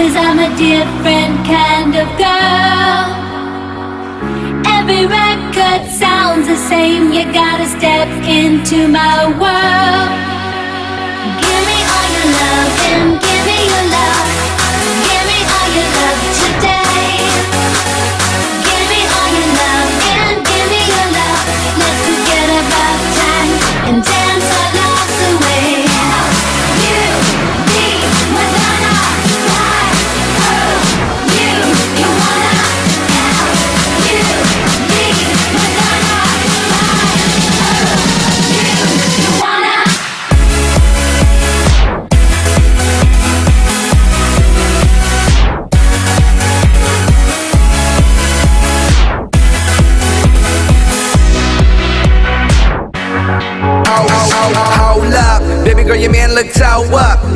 [0.00, 3.04] Cause I'm a different kind of girl.
[4.64, 7.12] Every record sounds the same.
[7.12, 10.10] You gotta step into my world.
[11.44, 13.19] Give me all your loving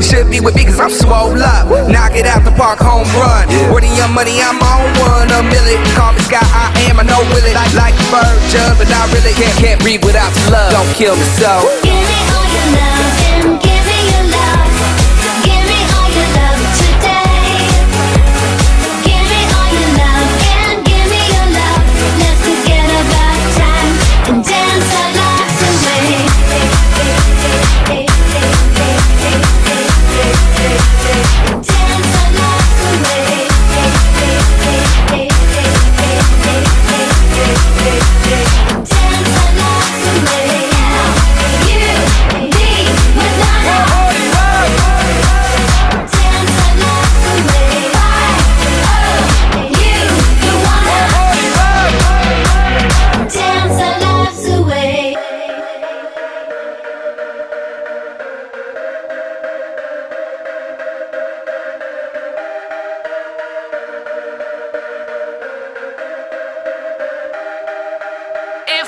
[0.05, 1.65] Should be with me cause I'm swole up.
[1.67, 1.89] Woo.
[1.89, 3.49] Knock it out the park, home run.
[3.49, 3.73] Yeah.
[3.73, 5.33] Where the young money, I'm on one.
[5.33, 5.81] A million.
[5.97, 7.57] Call me Sky, I am, I know will it.
[7.57, 10.71] Like, like a virgin, but I really can't, can't breathe without love.
[10.73, 11.65] Don't kill me so.
[11.83, 13.14] Give me all your love.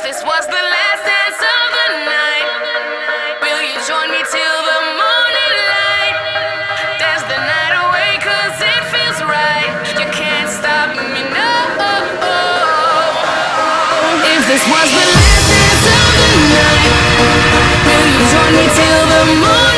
[0.07, 2.47] This was the last dance of the night.
[3.43, 6.15] Will you join me till the morning light?
[7.03, 9.67] Dance the night away, cause it feels right.
[9.99, 11.51] You can't stop me, no.
[14.31, 16.87] If this was the last dance of the night,
[17.83, 19.76] will you join me till the morning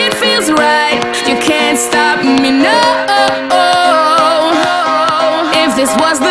[0.00, 1.00] it feels right.
[1.28, 2.80] You can't stop me, no.
[5.62, 6.29] If this was the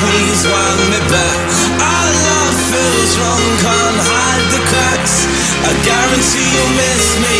[0.00, 1.38] please want me back.
[1.78, 5.26] Our love feels wrong, can't hide the cracks.
[5.64, 7.38] I guarantee you'll miss me.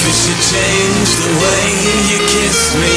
[0.00, 1.64] Cause you changed the way
[2.08, 2.96] you kiss me.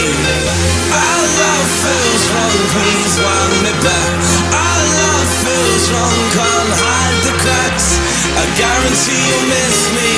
[0.93, 4.15] Our love feels wrong, please want me back.
[4.55, 7.87] Our love feels wrong, can't hide the cracks.
[8.39, 10.11] I guarantee you'll miss me.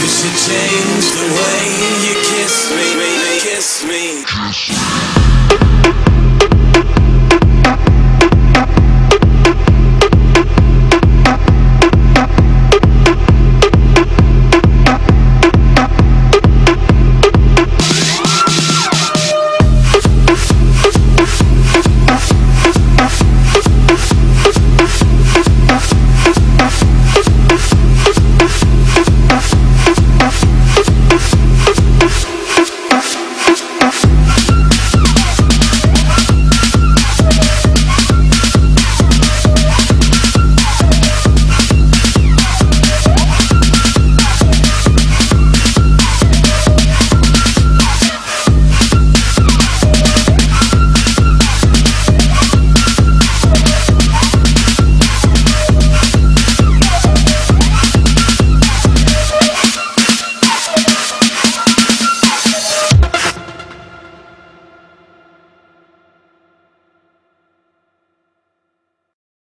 [0.00, 1.60] Cause you changed the way
[2.06, 2.86] you kiss me,
[3.44, 4.24] kiss me.
[4.24, 6.21] Kiss me.
[7.62, 8.01] Bye.